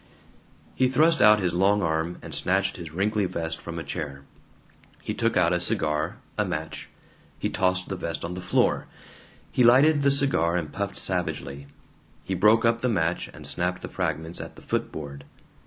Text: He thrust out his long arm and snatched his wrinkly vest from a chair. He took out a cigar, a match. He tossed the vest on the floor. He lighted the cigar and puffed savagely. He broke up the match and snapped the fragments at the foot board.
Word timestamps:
He 0.73 0.87
thrust 0.89 1.21
out 1.21 1.39
his 1.41 1.53
long 1.53 1.83
arm 1.83 2.17
and 2.23 2.33
snatched 2.33 2.77
his 2.77 2.89
wrinkly 2.91 3.25
vest 3.25 3.61
from 3.61 3.77
a 3.77 3.83
chair. 3.83 4.23
He 4.99 5.13
took 5.13 5.37
out 5.37 5.53
a 5.53 5.59
cigar, 5.59 6.17
a 6.39 6.43
match. 6.43 6.89
He 7.37 7.51
tossed 7.51 7.87
the 7.87 7.95
vest 7.95 8.25
on 8.25 8.33
the 8.33 8.41
floor. 8.41 8.87
He 9.51 9.63
lighted 9.63 10.01
the 10.01 10.09
cigar 10.09 10.55
and 10.55 10.73
puffed 10.73 10.97
savagely. 10.97 11.67
He 12.23 12.33
broke 12.33 12.65
up 12.65 12.81
the 12.81 12.89
match 12.89 13.29
and 13.31 13.45
snapped 13.45 13.83
the 13.83 13.89
fragments 13.89 14.41
at 14.41 14.55
the 14.55 14.63
foot 14.63 14.91
board. 14.91 15.23